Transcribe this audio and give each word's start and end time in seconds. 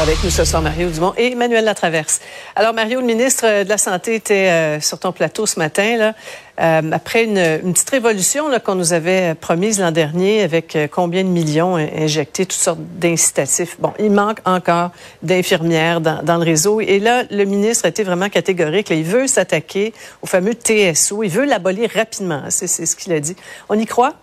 Avec 0.00 0.22
nous 0.22 0.30
ce 0.30 0.44
soir, 0.44 0.62
Mario 0.62 0.90
Dumont 0.90 1.12
et 1.16 1.32
Emmanuel 1.32 1.64
Latraverse. 1.64 2.20
Alors, 2.54 2.72
Mario, 2.72 3.00
le 3.00 3.06
ministre 3.06 3.64
de 3.64 3.68
la 3.68 3.78
Santé 3.78 4.14
était 4.14 4.48
euh, 4.48 4.80
sur 4.80 5.00
ton 5.00 5.10
plateau 5.10 5.44
ce 5.44 5.58
matin, 5.58 6.12
euh, 6.60 6.92
après 6.92 7.24
une, 7.24 7.72
petite 7.72 7.90
révolution 7.90 8.44
qu'on 8.64 8.76
nous 8.76 8.92
avait 8.92 9.34
promise 9.34 9.80
l'an 9.80 9.90
dernier 9.90 10.42
avec 10.42 10.76
euh, 10.76 10.86
combien 10.86 11.24
de 11.24 11.28
millions 11.28 11.74
injectés, 11.74 12.46
toutes 12.46 12.60
sortes 12.60 12.78
d'incitatifs. 12.80 13.76
Bon, 13.80 13.92
il 13.98 14.12
manque 14.12 14.38
encore 14.44 14.92
d'infirmières 15.24 16.00
dans, 16.00 16.36
le 16.36 16.44
réseau. 16.44 16.80
Et 16.80 17.00
là, 17.00 17.24
le 17.32 17.44
ministre 17.44 17.86
a 17.86 17.88
été 17.88 18.04
vraiment 18.04 18.28
catégorique. 18.28 18.90
Il 18.90 19.02
veut 19.02 19.26
s'attaquer 19.26 19.92
au 20.22 20.28
fameux 20.28 20.54
TSO. 20.54 21.24
Il 21.24 21.30
veut 21.30 21.44
l'abolir 21.44 21.90
rapidement. 21.92 22.42
C'est 22.50 22.68
ce 22.68 22.94
qu'il 22.94 23.12
a 23.12 23.18
dit. 23.18 23.34
On 23.68 23.76
y 23.76 23.84
croit? 23.84 24.14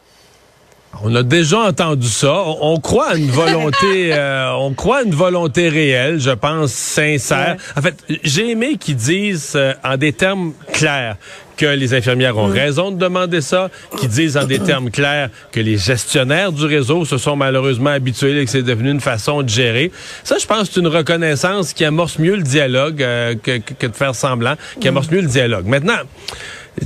On 1.03 1.13
a 1.15 1.23
déjà 1.23 1.59
entendu 1.59 2.07
ça. 2.07 2.33
On, 2.33 2.73
on 2.73 2.79
croit 2.79 3.09
à 3.09 3.15
une 3.15 3.29
volonté, 3.29 4.09
euh, 4.13 4.51
on 4.57 4.73
croit 4.73 4.99
à 4.99 5.03
une 5.03 5.15
volonté 5.15 5.69
réelle, 5.69 6.19
je 6.19 6.31
pense 6.31 6.71
sincère. 6.71 7.57
Ouais. 7.57 7.79
En 7.79 7.81
fait, 7.81 7.95
j'ai 8.23 8.51
aimé 8.51 8.77
qu'ils 8.79 8.95
disent 8.95 9.53
euh, 9.55 9.73
en 9.83 9.97
des 9.97 10.13
termes 10.13 10.53
clairs 10.71 11.17
que 11.57 11.65
les 11.65 11.93
infirmières 11.93 12.37
ont 12.37 12.49
mmh. 12.49 12.53
raison 12.53 12.91
de 12.91 12.97
demander 12.97 13.41
ça, 13.41 13.69
qu'ils 13.97 14.09
disent 14.09 14.35
en 14.35 14.43
des 14.45 14.59
termes 14.59 14.91
clairs 14.91 15.29
que 15.51 15.59
les 15.59 15.77
gestionnaires 15.77 16.51
du 16.51 16.65
réseau 16.65 17.05
se 17.05 17.17
sont 17.17 17.35
malheureusement 17.35 17.91
habitués 17.91 18.39
et 18.41 18.45
que 18.45 18.51
c'est 18.51 18.61
devenu 18.61 18.91
une 18.91 18.99
façon 18.99 19.41
de 19.41 19.49
gérer. 19.49 19.91
Ça, 20.23 20.37
je 20.37 20.45
pense, 20.45 20.69
c'est 20.71 20.81
une 20.81 20.87
reconnaissance 20.87 21.73
qui 21.73 21.85
amorce 21.85 22.19
mieux 22.19 22.35
le 22.35 22.43
dialogue 22.43 23.01
euh, 23.01 23.35
que, 23.35 23.57
que, 23.57 23.73
que, 23.73 23.87
de 23.87 23.95
faire 23.95 24.15
semblant, 24.15 24.55
qui 24.81 24.87
amorce 24.87 25.09
mieux 25.09 25.21
le 25.21 25.27
dialogue. 25.27 25.65
Maintenant, 25.65 25.99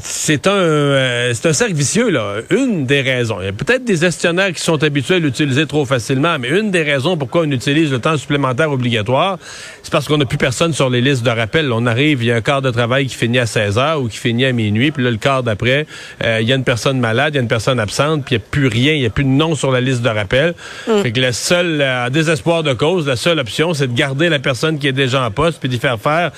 c'est 0.02 0.45
un 0.48 0.52
euh, 0.52 1.34
c'est 1.34 1.50
un 1.50 1.54
cercle 1.54 1.73
vicieux 1.73 2.09
là. 2.09 2.36
Une 2.52 2.86
des 2.86 3.02
raisons, 3.02 3.38
il 3.42 3.45
y 3.45 3.50
a 3.50 3.52
peut-être 3.52 3.84
des 3.84 3.98
gestionnaires 3.98 4.54
qui 4.54 4.62
sont 4.62 4.84
habitués 4.84 5.16
à 5.16 5.20
l'utiliser 5.20 5.66
trop 5.66 5.86
facilement, 5.86 6.38
mais 6.40 6.50
une 6.50 6.70
des 6.70 6.84
raisons 6.84 7.18
pourquoi 7.18 7.42
on 7.42 7.52
utilise 7.52 7.92
le 7.92 8.00
temps 8.00 8.16
supplémentaire 8.17 8.72
obligatoire, 8.72 9.40
c'est 9.82 9.92
parce 9.92 10.08
qu'on 10.08 10.17
n'a 10.17 10.26
plus 10.26 10.38
personne 10.38 10.73
sur 10.73 10.90
les 10.90 11.02
listes 11.02 11.23
de 11.23 11.32
rappel. 11.32 11.72
On 11.73 11.86
arrive, 11.88 12.22
il 12.22 12.28
y 12.28 12.32
a 12.32 12.36
un 12.36 12.42
quart 12.42 12.62
de 12.62 12.70
travail 12.70 13.08
qui 13.08 13.16
finit 13.16 13.40
à 13.40 13.48
16 13.48 13.78
heures 13.80 14.02
ou 14.02 14.08
qui 14.08 14.17
finit 14.17 14.45
à 14.45 14.52
minuit, 14.52 14.92
puis 14.92 15.04
là 15.04 15.10
le 15.10 15.17
quart 15.17 15.42
d'après, 15.42 15.88
euh, 16.23 16.38
il 16.42 16.48
y 16.48 16.54
a 16.54 16.56
une 16.56 16.64
personne 16.64 17.00
malade, 17.00 17.34
il 17.34 17.38
y 17.38 17.40
a 17.40 17.42
une 17.42 17.48
personne 17.48 17.80
absente, 17.80 18.26
puis 18.26 18.36
il 18.36 18.38
n'y 18.38 18.44
a 18.44 18.48
plus 18.50 18.67
rien, 18.67 18.94
il 18.94 19.00
n'y 19.00 19.08
a 19.08 19.10
plus 19.10 19.23
de 19.23 19.30
nom 19.30 19.56
sur 19.56 19.72
la 19.72 19.82
liste 19.82 20.02
de 20.02 20.10
rappel. 20.10 20.54
Mm. 20.88 21.02
Fait 21.02 21.12
que 21.12 21.20
le 21.20 21.32
seul 21.32 21.80
euh, 21.82 22.10
désespoir 22.10 22.61
de 22.61 22.73
cause, 22.73 23.08
la 23.08 23.16
seule 23.16 23.39
option, 23.39 23.73
c'est 23.73 23.88
de 23.88 23.98
garder 23.98 24.30
la 24.30 24.39
personne 24.39 24.77
qui 24.77 24.88
est 24.88 24.94
déjà 24.94 25.23
en 25.23 25.32
poste 25.32 25.60
puis 25.60 25.70
d'y 25.70 25.80
faire 25.80 26.00
faire 26.00 26.32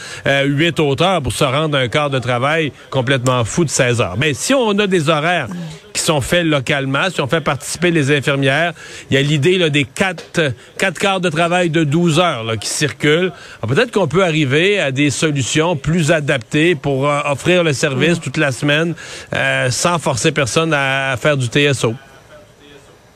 huit 0.46 0.80
autres 0.80 1.04
heures 1.04 1.22
pour 1.22 1.34
se 1.34 1.44
rendre 1.44 1.78
à 1.78 1.82
un 1.82 1.88
quart 1.88 2.10
de 2.10 2.20
travail 2.20 2.72
complètement 2.90 3.41
fou 3.44 3.66
de 3.66 3.70
16 3.70 4.02
heures. 4.02 4.16
Mais 4.18 4.34
si 4.34 4.54
on 4.54 4.72
a 4.80 4.88
des 4.88 5.10
horaires 5.10 5.48
qui 5.94 6.02
sont 6.02 6.22
faits 6.22 6.46
localement, 6.46 7.10
si 7.14 7.22
on 7.22 7.28
fait 7.28 7.42
participer 7.42 7.92
les 7.92 8.16
infirmières, 8.16 8.74
il 9.10 9.16
y 9.16 9.18
a 9.18 9.22
l'idée 9.22 9.70
des 9.70 9.84
quatre, 9.84 10.54
quatre 10.78 11.00
quarts 11.00 11.20
de 11.22 11.30
travail 11.30 11.70
de 11.70 11.84
12 11.84 12.20
heures 12.20 12.44
là, 12.44 12.58
qui 12.58 12.70
circulent. 12.70 13.32
Peut-être 13.68 13.92
qu'on 13.92 14.08
peut 14.08 14.24
arriver 14.24 14.80
à 14.80 14.92
des 14.92 15.10
solutions 15.10 15.76
plus 15.76 16.12
adaptées 16.12 16.76
pour 16.76 17.10
euh, 17.10 17.20
offrir 17.26 17.64
le 17.64 17.74
service 17.74 18.20
toute 18.20 18.38
la 18.38 18.52
semaine 18.52 18.94
euh, 19.34 19.70
sans 19.70 20.00
forcer 20.00 20.32
personne 20.32 20.74
à, 20.74 21.12
à 21.12 21.18
faire 21.18 21.38
du 21.38 21.48
TSO. 21.48 21.96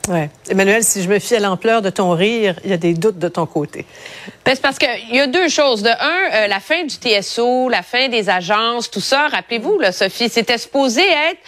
Ouais. 0.08 0.30
Emmanuel, 0.48 0.84
si 0.84 1.02
je 1.02 1.08
me 1.08 1.18
fie 1.18 1.36
à 1.36 1.40
l'ampleur 1.40 1.82
de 1.82 1.90
ton 1.90 2.10
rire, 2.12 2.56
il 2.64 2.70
y 2.70 2.74
a 2.74 2.76
des 2.76 2.94
doutes 2.94 3.18
de 3.18 3.28
ton 3.28 3.46
côté. 3.46 3.84
Ben, 4.44 4.54
c'est 4.54 4.62
parce 4.62 4.78
qu'il 4.78 5.14
y 5.16 5.20
a 5.20 5.26
deux 5.26 5.48
choses. 5.48 5.82
De 5.82 5.90
un, 5.90 6.44
euh, 6.44 6.46
la 6.46 6.60
fin 6.60 6.84
du 6.84 6.94
TSO, 6.94 7.68
la 7.68 7.82
fin 7.82 8.08
des 8.08 8.28
agences, 8.28 8.90
tout 8.90 9.00
ça, 9.00 9.28
rappelez-vous, 9.28 9.78
là, 9.78 9.92
Sophie, 9.92 10.28
c'était 10.28 10.58
supposé 10.58 11.02
être 11.02 11.40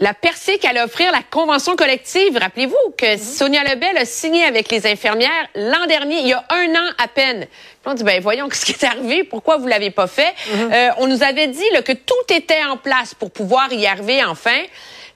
la 0.00 0.14
percée 0.14 0.56
qu'elle 0.58 0.78
a 0.78 0.86
offrir 0.86 1.12
la 1.12 1.22
convention 1.30 1.76
collective. 1.76 2.38
Rappelez-vous 2.38 2.94
que 2.96 3.18
Sonia 3.18 3.62
Lebel 3.64 3.98
a 3.98 4.06
signé 4.06 4.44
avec 4.44 4.70
les 4.70 4.86
infirmières 4.86 5.28
l'an 5.54 5.84
dernier, 5.86 6.20
il 6.20 6.28
y 6.28 6.32
a 6.32 6.42
un 6.48 6.70
an 6.74 6.90
à 6.96 7.06
peine. 7.06 7.40
Puis 7.82 7.92
on 7.92 7.94
dit, 7.94 8.02
ben 8.02 8.20
voyons 8.22 8.48
ce 8.52 8.64
qui 8.64 8.72
est 8.72 8.84
arrivé, 8.84 9.24
pourquoi 9.24 9.58
vous 9.58 9.66
l'avez 9.66 9.90
pas 9.90 10.06
fait? 10.06 10.32
Mm 10.46 10.58
-hmm. 10.58 10.72
euh, 10.72 10.90
on 10.98 11.06
nous 11.06 11.22
avait 11.22 11.48
dit 11.48 11.70
là, 11.74 11.82
que 11.82 11.92
tout 11.92 12.34
était 12.34 12.64
en 12.64 12.78
place 12.78 13.14
pour 13.14 13.30
pouvoir 13.30 13.70
y 13.72 13.86
arriver 13.86 14.24
enfin 14.24 14.62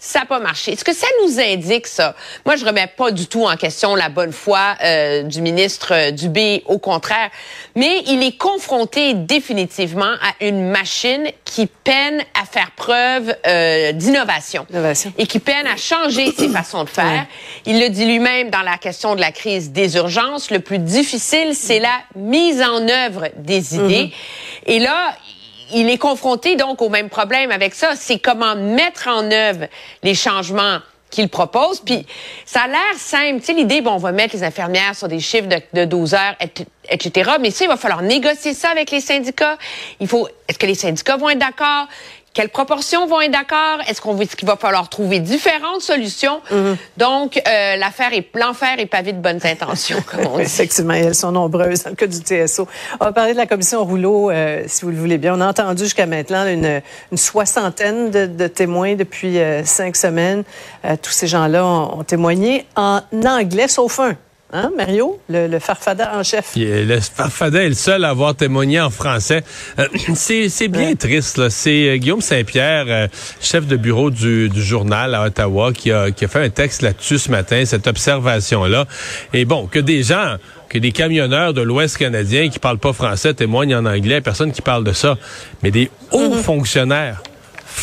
ça 0.05 0.21
n'a 0.21 0.27
pas 0.27 0.39
marché. 0.39 0.73
Est-ce 0.73 0.85
que 0.85 0.93
ça 0.93 1.07
nous 1.23 1.41
indique 1.41 1.87
ça? 1.87 2.15
Moi, 2.45 2.57
je 2.57 2.65
remets 2.65 2.87
pas 2.87 3.11
du 3.11 3.27
tout 3.27 3.47
en 3.47 3.57
question 3.57 3.95
la 3.95 4.11
bonne 4.11 4.33
foi 4.33 4.77
euh, 4.83 5.23
du 5.23 5.41
ministre 5.41 5.95
euh, 5.95 6.11
Dubé, 6.11 6.63
au 6.67 6.79
contraire. 6.79 7.31
Mais 7.75 8.03
il 8.07 8.23
est 8.23 8.37
confronté 8.37 9.15
définitivement 9.15 10.13
à 10.13 10.45
une 10.45 10.69
machine 10.69 11.27
qui 11.47 11.67
peine 11.67 12.23
à 12.39 12.45
faire 12.45 12.71
preuve 12.77 13.35
euh, 13.47 13.93
d'innovation 13.93 14.67
et 15.17 15.27
qui 15.27 15.39
peine 15.39 15.67
à 15.67 15.77
changer 15.77 16.33
ses 16.33 16.51
façons 16.51 16.85
de 16.85 16.91
faire. 16.91 17.27
Il 17.65 17.81
le 17.81 17.89
dit 17.89 18.05
lui-même 18.05 18.51
dans 18.51 18.63
la 18.63 18.77
question 18.77 19.15
de 19.15 19.21
la 19.21 19.33
crise 19.33 19.73
des 19.73 19.97
urgences. 19.97 20.51
Le 20.51 20.61
plus 20.61 20.79
difficile, 20.79 21.55
c'est 21.55 21.79
la 21.79 21.99
mise 22.15 22.61
en 22.61 22.87
œuvre 22.89 23.31
des 23.37 23.75
idées. 23.75 24.05
Mm 24.05 24.11
-hmm. 24.11 24.75
Et 24.75 24.79
là, 24.81 25.17
il 25.73 25.89
est 25.89 25.99
confronté 25.99 26.57
donc 26.57 26.83
au 26.83 26.89
même 26.89 27.09
problème 27.09 27.51
avec 27.51 27.75
ça. 27.75 27.97
C'est 27.97 28.19
comment 28.19 28.57
mettre 28.57 29.09
en 29.09 29.31
œuvre 29.31 29.67
les 30.03 30.15
changements 30.15 30.79
qu'il 31.11 31.29
propose. 31.29 31.81
Puis 31.81 32.05
ça 32.45 32.63
a 32.63 32.69
l'air 32.69 32.95
simple. 32.97 33.41
Tu 33.41 33.47
sais, 33.47 33.53
l'idée, 33.53 33.81
bon, 33.81 33.93
on 33.93 33.99
va 33.99 34.13
mettre 34.13 34.35
les 34.35 34.43
infirmières 34.43 34.95
sur 34.95 35.09
des 35.09 35.21
chiffres 35.21 35.49
de, 35.49 35.61
de 35.73 35.85
12 35.85 36.15
heures, 36.15 36.37
etc. 36.89 37.33
Mais 37.41 37.51
ça, 37.51 37.65
il 37.65 37.69
va 37.69 37.77
falloir 37.77 38.03
négocier 38.03 38.53
ça 38.53 38.71
avec 38.71 38.91
les 38.91 39.01
syndicats. 39.01 39.57
Il 40.01 40.09
faut. 40.09 40.29
Est-ce 40.49 40.59
que 40.59 40.67
les 40.67 40.75
syndicats 40.75 41.17
vont 41.17 41.31
être 41.31 41.39
d'accord? 41.39 41.87
Quelles 42.35 42.49
proportions 42.49 43.07
vont 43.07 43.21
être 43.21 43.31
d'accord? 43.31 43.79
Est-ce 43.87 44.01
qu'on 44.01 44.19
est 44.19 44.35
qu'il 44.35 44.49
va 44.49 44.57
falloir 44.57 44.89
trouver 44.89 45.21
différentes 45.21 45.83
solutions? 45.83 46.41
Mm 46.51 46.57
-hmm. 46.57 46.77
Donc, 46.97 47.37
euh, 47.37 47.77
l'affaire 47.77 48.13
est 48.13 48.27
l'enfer 48.35 48.75
est 48.79 48.87
pavé 48.87 49.13
de 49.13 49.21
bonnes 49.27 49.45
intentions, 49.45 50.03
comme 50.09 50.27
on 50.27 50.37
dit. 50.39 50.43
Effectivement, 50.43 50.95
elles 50.95 51.15
sont 51.15 51.31
nombreuses 51.31 51.85
dans 51.85 51.91
le 51.91 51.97
cas 51.97 52.09
du 52.09 52.19
TSO. 52.19 52.67
On 53.01 53.05
va 53.05 53.13
parler 53.13 53.35
de 53.35 53.39
la 53.45 53.47
commission 53.47 53.85
rouleau, 53.85 54.31
euh, 54.31 54.65
si 54.67 54.85
vous 54.85 54.91
le 54.91 54.99
voulez 55.05 55.19
bien. 55.19 55.33
On 55.39 55.41
a 55.41 55.49
entendu 55.49 55.85
jusqu'à 55.85 56.07
maintenant 56.07 56.45
une, 56.57 56.83
une, 57.13 57.19
soixantaine 57.31 58.11
de, 58.11 58.27
de 58.27 58.47
témoins 58.49 58.95
depuis 58.97 59.35
euh, 59.39 59.65
cinq 59.65 59.95
semaines. 59.97 60.43
tous 61.05 61.15
ces 61.21 61.29
gens-là 61.35 61.61
ont, 61.65 62.01
ont 62.01 62.05
témoigné 62.15 62.67
en 62.75 63.01
anglais, 63.39 63.69
sauf 63.69 64.01
un. 64.01 64.15
Hein, 64.57 64.71
Mario, 64.77 65.19
le, 65.29 65.49
le, 65.49 65.59
farfada 65.59 66.17
en 66.17 66.23
chef. 66.23 66.53
Le 66.55 67.01
farfada 67.01 67.65
est 67.65 67.71
le 67.71 67.75
seul 67.75 68.05
à 68.05 68.11
avoir 68.11 68.37
témoigné 68.37 68.81
en 68.81 68.89
français. 68.89 69.43
Euh, 69.81 69.89
c'est 70.15 70.69
bien 70.69 70.91
ouais. 70.91 70.95
triste. 70.95 71.49
C'est 71.49 71.89
euh, 71.89 71.97
Guillaume 71.97 72.21
Saint-Pierre, 72.21 72.85
euh, 72.87 73.09
chef 73.41 73.67
de 73.67 73.77
bureau 73.77 74.13
du, 74.13 74.49
du, 74.49 74.63
journal 74.63 75.17
à 75.17 75.25
Ottawa, 75.25 75.73
qui 75.73 75.91
a, 75.91 76.13
qui 76.13 76.25
a 76.25 76.29
fait 76.29 76.45
un 76.45 76.51
texte 76.51 76.83
là-dessus 76.83 77.19
ce 77.19 77.33
matin, 77.33 77.65
cette 77.65 77.89
observation-là. 77.89 78.87
Et 79.33 79.45
bon, 79.45 79.67
que 79.67 79.81
des 79.81 80.05
gens 80.05 80.37
que 80.69 80.79
des 80.79 80.93
camionneurs 80.93 81.53
de 81.53 81.61
l'Ouest 81.61 81.97
canadien 81.97 82.49
qui 82.49 82.61
parlent 82.61 82.79
pas 82.79 82.93
français 82.93 83.35
témoignent 83.35 83.75
en 83.75 83.87
anglais, 83.87 84.21
personne 84.21 84.53
qui 84.53 84.63
parle 84.63 84.85
de 84.85 84.93
ça, 84.93 85.19
mais 85.65 85.73
des 85.73 85.91
hauts 86.13 86.29
mm 86.29 86.33
-hmm. 86.33 86.43
fonctionnaires 86.43 87.23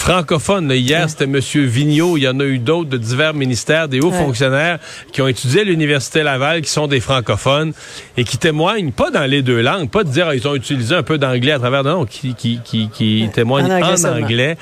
francophone. 0.01 0.67
Là, 0.67 0.75
hier, 0.75 1.03
ouais. 1.03 1.07
c'était 1.07 1.25
M. 1.25 1.37
Vigneault. 1.37 2.17
Il 2.17 2.23
y 2.23 2.27
en 2.27 2.39
a 2.39 2.43
eu 2.43 2.57
d'autres 2.57 2.89
de 2.89 2.97
divers 2.97 3.33
ministères, 3.33 3.87
des 3.87 3.99
hauts 3.99 4.09
ouais. 4.09 4.17
fonctionnaires 4.17 4.79
qui 5.11 5.21
ont 5.21 5.27
étudié 5.27 5.61
à 5.61 5.63
l'Université 5.63 6.23
Laval, 6.23 6.61
qui 6.61 6.71
sont 6.71 6.87
des 6.87 6.99
francophones 6.99 7.73
et 8.17 8.23
qui 8.23 8.37
témoignent 8.37 8.91
pas 8.91 9.11
dans 9.11 9.25
les 9.25 9.43
deux 9.43 9.61
langues, 9.61 9.89
pas 9.89 10.03
de 10.03 10.09
dire 10.09 10.33
ils 10.33 10.47
ont 10.47 10.55
utilisé 10.55 10.95
un 10.95 11.03
peu 11.03 11.17
d'anglais 11.17 11.51
à 11.51 11.59
travers, 11.59 11.83
non, 11.83 12.05
qui, 12.05 12.33
qui, 12.33 12.59
qui, 12.63 12.89
qui 12.89 13.23
ouais. 13.23 13.29
témoignent 13.29 13.71
en 13.71 13.75
anglais. 13.75 14.05
En 14.05 14.23
anglais. 14.23 14.57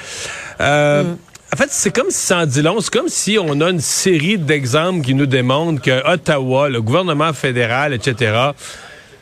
Euh, 0.61 1.03
mm. 1.03 1.17
En 1.51 1.57
fait, 1.57 1.69
c'est 1.71 1.91
comme 1.91 2.11
si 2.11 2.17
ça 2.27 2.39
en 2.39 2.45
dit 2.45 2.61
long. 2.61 2.79
C'est 2.79 2.93
comme 2.93 3.07
si 3.07 3.37
on 3.41 3.59
a 3.61 3.69
une 3.71 3.79
série 3.79 4.37
d'exemples 4.37 5.03
qui 5.03 5.15
nous 5.15 5.25
démontrent 5.25 5.81
que 5.81 6.05
Ottawa, 6.07 6.69
le 6.69 6.81
gouvernement 6.81 7.33
fédéral, 7.33 7.93
etc., 7.93 8.51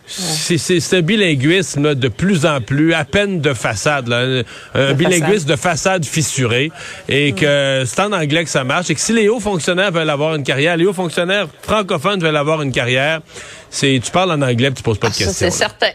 c'est 0.07 0.57
c'est 0.57 0.97
un 0.97 1.01
bilinguisme 1.01 1.93
de 1.93 2.07
plus 2.07 2.45
en 2.45 2.61
plus 2.61 2.93
à 2.93 3.03
peine 3.03 3.41
de 3.41 3.53
façade, 3.53 4.07
là, 4.07 4.43
un, 4.73 4.93
bilinguisme 4.93 5.47
de 5.47 5.55
façade 5.55 6.05
fissurée, 6.05 6.71
et 7.09 7.33
que 7.33 7.83
c'est 7.85 7.99
en 8.01 8.13
anglais 8.13 8.43
que 8.43 8.49
ça 8.49 8.63
marche, 8.63 8.89
et 8.89 8.95
que 8.95 9.01
si 9.01 9.13
les 9.13 9.27
hauts 9.27 9.39
fonctionnaires 9.39 9.91
veulent 9.91 10.09
avoir 10.09 10.35
une 10.35 10.43
carrière, 10.43 10.77
les 10.77 10.85
hauts 10.85 10.93
fonctionnaires 10.93 11.47
francophones 11.61 12.21
veulent 12.21 12.37
avoir 12.37 12.61
une 12.61 12.71
carrière, 12.71 13.21
c'est 13.69 13.99
tu 14.03 14.11
parles 14.11 14.31
en 14.31 14.41
anglais, 14.41 14.71
tu 14.71 14.81
poses 14.81 14.97
pas 14.97 15.09
de 15.09 15.13
Ah, 15.13 15.17
questions. 15.25 15.51
ça, 15.51 15.51
c'est 15.51 15.85
là. 15.85 15.91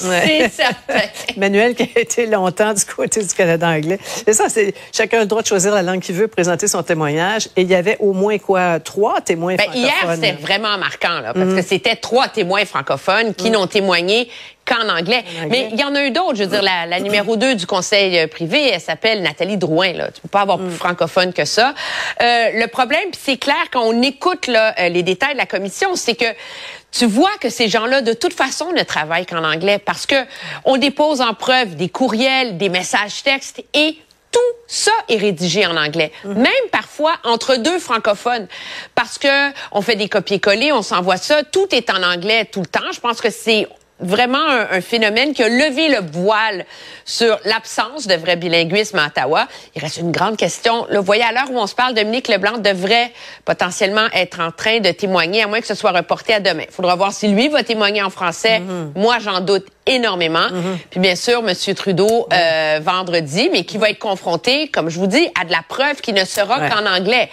C'est 0.00 0.48
certain. 0.48 1.06
Manuel 1.36 1.74
qui 1.74 1.82
a 1.94 2.00
été 2.00 2.26
longtemps 2.26 2.72
du 2.72 2.84
côté 2.84 3.22
du 3.22 3.34
Canada 3.34 3.68
anglais. 3.68 3.98
C'est 4.02 4.32
ça, 4.32 4.48
c'est 4.48 4.74
chacun 4.92 5.18
a 5.18 5.20
le 5.20 5.26
droit 5.26 5.42
de 5.42 5.46
choisir 5.46 5.74
la 5.74 5.82
langue 5.82 6.00
qu'il 6.00 6.14
veut, 6.14 6.28
présenter 6.28 6.68
son 6.68 6.82
témoignage. 6.82 7.48
Et 7.56 7.62
il 7.62 7.70
y 7.70 7.74
avait 7.74 7.96
au 8.00 8.12
moins 8.12 8.38
quoi, 8.38 8.80
trois 8.80 9.20
témoins 9.20 9.56
Ben, 9.56 9.66
hier, 9.74 9.92
francophones? 9.98 10.24
c'était 10.24 10.42
vraiment 10.42 10.78
marquant, 10.78 11.20
là, 11.20 11.34
parce 11.34 11.54
que 11.54 11.62
c'était 11.62 11.96
trois 11.96 12.28
témoins 12.28 12.64
francophones 12.64 13.34
qui 13.34 13.50
n'ont 13.50 13.66
témoigné 13.66 14.28
qu'en 14.66 14.88
anglais. 14.88 15.24
Mais 15.48 15.68
il 15.72 15.80
y 15.80 15.84
en 15.84 15.94
a 15.94 16.04
eu 16.04 16.10
d'autres. 16.10 16.36
Je 16.36 16.44
veux 16.44 16.50
dire, 16.50 16.62
la, 16.62 16.86
la 16.86 17.00
numéro 17.00 17.36
2 17.36 17.54
du 17.56 17.66
conseil 17.66 18.18
euh, 18.18 18.26
privé, 18.26 18.70
elle 18.70 18.80
s'appelle 18.80 19.22
Nathalie 19.22 19.56
Drouin. 19.56 19.92
Là. 19.92 20.10
Tu 20.12 20.20
peux 20.20 20.28
pas 20.28 20.42
avoir 20.42 20.58
plus 20.58 20.70
francophone 20.70 21.32
que 21.32 21.44
ça. 21.44 21.74
Euh, 22.22 22.50
le 22.54 22.66
problème, 22.66 23.10
puis 23.10 23.20
c'est 23.22 23.36
clair, 23.36 23.56
quand 23.72 23.82
on 23.82 24.00
écoute 24.02 24.46
là, 24.46 24.74
euh, 24.78 24.88
les 24.88 25.02
détails 25.02 25.32
de 25.32 25.38
la 25.38 25.46
commission, 25.46 25.96
c'est 25.96 26.14
que 26.14 26.26
tu 26.92 27.06
vois 27.06 27.30
que 27.40 27.48
ces 27.48 27.68
gens-là, 27.68 28.02
de 28.02 28.12
toute 28.12 28.34
façon, 28.34 28.72
ne 28.72 28.82
travaillent 28.82 29.26
qu'en 29.26 29.44
anglais 29.44 29.78
parce 29.78 30.06
que 30.06 30.16
on 30.64 30.76
dépose 30.76 31.20
en 31.20 31.34
preuve 31.34 31.76
des 31.76 31.88
courriels, 31.88 32.58
des 32.58 32.68
messages 32.68 33.22
textes 33.22 33.62
et 33.74 33.96
tout 34.32 34.38
ça 34.68 34.92
est 35.08 35.16
rédigé 35.16 35.66
en 35.66 35.76
anglais, 35.76 36.12
même 36.24 36.46
parfois 36.70 37.14
entre 37.24 37.56
deux 37.56 37.80
francophones, 37.80 38.46
parce 38.94 39.18
que 39.18 39.50
on 39.72 39.82
fait 39.82 39.96
des 39.96 40.08
copier-coller, 40.08 40.70
on 40.72 40.82
s'envoie 40.82 41.16
ça, 41.16 41.42
tout 41.42 41.66
est 41.74 41.90
en 41.90 42.02
anglais 42.02 42.44
tout 42.44 42.60
le 42.60 42.66
temps. 42.66 42.92
Je 42.92 43.00
pense 43.00 43.20
que 43.20 43.30
c'est 43.30 43.66
vraiment 44.00 44.46
un, 44.48 44.68
un 44.70 44.80
phénomène 44.80 45.32
qui 45.34 45.42
a 45.42 45.48
levé 45.48 45.88
le 45.88 45.98
voile 46.12 46.64
sur 47.04 47.38
l'absence 47.44 48.06
de 48.06 48.14
vrai 48.14 48.36
bilinguisme 48.36 48.98
à 48.98 49.06
Ottawa. 49.06 49.46
Il 49.74 49.82
reste 49.82 49.98
une 49.98 50.12
grande 50.12 50.36
question. 50.36 50.86
Là, 50.88 51.00
vous 51.00 51.06
voyez, 51.06 51.22
à 51.22 51.32
l'heure 51.32 51.50
où 51.50 51.58
on 51.58 51.66
se 51.66 51.74
parle, 51.74 51.94
Dominique 51.94 52.28
Leblanc 52.28 52.58
devrait 52.58 53.12
potentiellement 53.44 54.06
être 54.12 54.40
en 54.40 54.52
train 54.52 54.80
de 54.80 54.90
témoigner, 54.90 55.42
à 55.42 55.46
moins 55.46 55.60
que 55.60 55.66
ce 55.66 55.74
soit 55.74 55.92
reporté 55.92 56.34
à 56.34 56.40
demain. 56.40 56.64
Il 56.68 56.72
faudra 56.72 56.94
voir 56.96 57.12
si 57.12 57.28
lui 57.28 57.48
va 57.48 57.62
témoigner 57.62 58.02
en 58.02 58.10
français. 58.10 58.62
Moi, 58.94 59.18
j'en 59.20 59.40
doute 59.40 59.66
énormément. 59.86 60.46
Puis 60.90 61.00
bien 61.00 61.16
sûr, 61.16 61.42
M. 61.46 61.54
Trudeau 61.74 62.26
euh, 62.32 62.80
vendredi, 62.82 63.48
mais 63.52 63.64
qui 63.64 63.78
va 63.78 63.90
être 63.90 63.98
confronté, 63.98 64.68
comme 64.68 64.88
je 64.88 64.98
vous 64.98 65.06
dis, 65.06 65.28
à 65.40 65.44
de 65.44 65.50
la 65.50 65.62
preuve 65.68 66.00
qui 66.00 66.12
ne 66.12 66.24
sera 66.24 66.60
Ouais. 66.60 66.68
qu'en 66.68 66.84
anglais. 66.86 67.28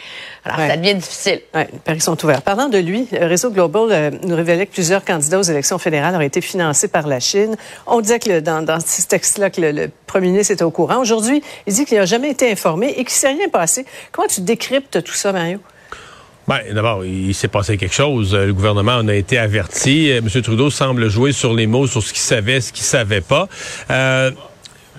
Alors, 0.45 0.59
Ouais. 0.59 0.69
ça 0.69 0.77
devient 0.77 0.95
difficile. 0.95 1.41
Oui, 1.53 1.61
les 1.73 1.79
paris 1.79 1.99
sont 2.01 2.23
ouverts. 2.23 2.41
Parlant 2.41 2.69
de 2.69 2.77
lui, 2.77 3.07
Réseau 3.11 3.49
Global 3.51 3.87
euh, 3.91 4.11
nous 4.23 4.35
révélait 4.35 4.65
que 4.65 4.71
plusieurs 4.71 5.03
candidats 5.03 5.39
aux 5.39 5.43
élections 5.43 5.77
fédérales 5.77 6.15
auraient 6.15 6.25
été 6.27 6.39
financés 6.41 6.87
par 6.87 7.05
la 7.05 7.19
Chine. 7.19 7.57
On 7.85 7.99
disait 7.99 8.19
que 8.19 8.29
le- 8.29 8.41
dans, 8.41 8.61
dans 8.61 8.79
ce 8.79 9.05
texte-là 9.07 9.49
que 9.49 9.59
le, 9.61 9.71
le 9.71 9.91
premier 10.07 10.29
ministre 10.29 10.53
était 10.53 10.63
au 10.63 10.71
courant. 10.71 10.97
Aujourd'hui, 10.99 11.43
il 11.67 11.73
dit 11.73 11.83
qu'il 11.85 11.97
n'a 11.97 12.05
jamais 12.05 12.29
été 12.29 12.49
informé 12.49 12.87
et 12.91 12.93
qu'il 12.95 13.05
ne 13.05 13.09
s'est 13.09 13.27
rien 13.27 13.49
passé. 13.49 13.85
Comment 14.13 14.27
tu 14.29 14.39
décryptes 14.41 15.03
tout 15.03 15.13
ça, 15.13 15.33
Mario? 15.33 15.59
Ben, 16.47 16.61
d'abord, 16.73 17.03
il 17.03 17.35
s'est 17.35 17.49
passé 17.49 17.77
quelque 17.77 17.93
chose. 17.93 18.33
Euh, 18.33 18.45
Le 18.45 18.53
gouvernement 18.53 18.95
en 18.95 19.07
a 19.09 19.13
été 19.13 19.37
averti. 19.37 20.11
Euh, 20.11 20.19
M. 20.19 20.41
Trudeau 20.41 20.69
semble 20.69 21.09
jouer 21.09 21.33
sur 21.33 21.53
les 21.53 21.67
mots, 21.67 21.87
sur 21.87 22.01
ce 22.01 22.13
qu'il 22.13 22.21
savait, 22.21 22.61
ce 22.61 22.71
qu'il 22.71 22.85
savait 22.85 23.19
pas. 23.19 23.49
Euh, 23.91 24.31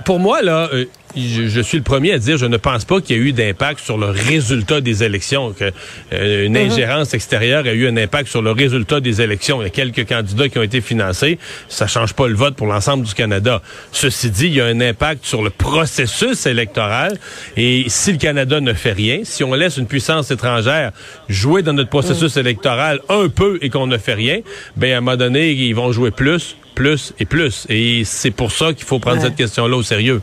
pour 0.04 0.18
moi, 0.18 0.42
là, 0.42 0.68
je, 1.16 1.48
je 1.48 1.60
suis 1.60 1.78
le 1.78 1.84
premier 1.84 2.12
à 2.12 2.18
dire, 2.18 2.36
je 2.38 2.46
ne 2.46 2.56
pense 2.56 2.84
pas 2.84 3.00
qu'il 3.00 3.16
y 3.16 3.18
ait 3.18 3.22
eu 3.22 3.32
d'impact 3.32 3.80
sur 3.80 3.98
le 3.98 4.06
résultat 4.06 4.80
des 4.80 5.02
élections, 5.04 5.52
que 5.52 5.70
euh, 6.12 6.46
une 6.46 6.56
ingérence 6.56 7.14
extérieure 7.14 7.64
a 7.66 7.72
eu 7.72 7.86
un 7.88 7.96
impact 7.96 8.28
sur 8.28 8.42
le 8.42 8.50
résultat 8.52 9.00
des 9.00 9.20
élections. 9.20 9.60
Il 9.60 9.64
y 9.64 9.66
a 9.66 9.70
quelques 9.70 10.06
candidats 10.08 10.48
qui 10.48 10.58
ont 10.58 10.62
été 10.62 10.80
financés. 10.80 11.38
Ça 11.68 11.86
change 11.86 12.14
pas 12.14 12.28
le 12.28 12.34
vote 12.34 12.54
pour 12.56 12.66
l'ensemble 12.66 13.04
du 13.04 13.14
Canada. 13.14 13.62
Ceci 13.92 14.30
dit, 14.30 14.46
il 14.46 14.54
y 14.54 14.60
a 14.60 14.66
un 14.66 14.80
impact 14.80 15.24
sur 15.24 15.42
le 15.42 15.50
processus 15.50 16.46
électoral. 16.46 17.18
Et 17.56 17.84
si 17.88 18.12
le 18.12 18.18
Canada 18.18 18.60
ne 18.60 18.72
fait 18.72 18.92
rien, 18.92 19.20
si 19.24 19.42
on 19.44 19.54
laisse 19.54 19.76
une 19.76 19.86
puissance 19.86 20.30
étrangère 20.30 20.92
jouer 21.28 21.62
dans 21.62 21.72
notre 21.72 21.90
processus 21.90 22.36
électoral 22.36 23.00
un 23.08 23.28
peu 23.28 23.58
et 23.62 23.70
qu'on 23.70 23.86
ne 23.86 23.98
fait 23.98 24.14
rien, 24.14 24.40
ben 24.76 24.92
à 24.92 24.98
un 24.98 25.00
moment 25.00 25.16
donné, 25.16 25.50
ils 25.52 25.74
vont 25.74 25.92
jouer 25.92 26.10
plus, 26.10 26.56
plus 26.74 27.12
et 27.18 27.24
plus. 27.24 27.66
Et 27.68 28.02
c'est 28.04 28.30
pour 28.30 28.52
ça 28.52 28.72
qu'il 28.72 28.84
faut 28.86 28.98
prendre 28.98 29.18
Ouais. 29.18 29.24
cette 29.24 29.36
question-là 29.36 29.76
au 29.76 29.82
sérieux. 29.82 30.20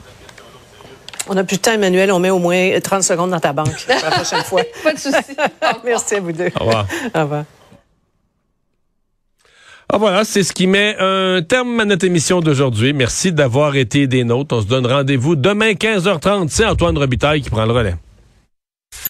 On 1.27 1.33
n'a 1.33 1.43
plus 1.43 1.57
de 1.57 1.61
temps, 1.61 1.73
Emmanuel. 1.73 2.11
On 2.11 2.19
met 2.19 2.29
au 2.29 2.39
moins 2.39 2.79
30 2.79 3.03
secondes 3.03 3.31
dans 3.31 3.39
ta 3.39 3.53
banque 3.53 3.85
pour 3.85 3.95
la 3.95 4.11
prochaine 4.11 4.43
fois. 4.45 4.61
Pas 4.83 4.93
de 4.93 4.99
souci. 4.99 5.35
Merci 5.85 6.15
à 6.15 6.19
vous 6.19 6.31
deux. 6.31 6.51
Au 6.59 6.65
revoir. 6.65 6.87
Au 7.13 7.19
revoir. 7.21 7.43
Ah 9.87 9.97
voilà, 9.97 10.23
c'est 10.23 10.41
ce 10.43 10.51
qui 10.51 10.65
met 10.65 10.95
un 10.99 11.41
terme 11.43 11.79
à 11.79 11.85
notre 11.85 12.05
émission 12.05 12.39
d'aujourd'hui. 12.41 12.91
Merci 12.91 13.31
d'avoir 13.31 13.75
été 13.75 14.07
des 14.07 14.23
nôtres. 14.23 14.55
On 14.55 14.61
se 14.61 14.65
donne 14.65 14.87
rendez-vous 14.87 15.35
demain 15.35 15.73
15h30. 15.73 16.47
C'est 16.49 16.65
Antoine 16.65 16.97
Robitaille 16.97 17.41
qui 17.41 17.51
prend 17.51 17.65
le 17.65 17.71
relais. 17.71 17.95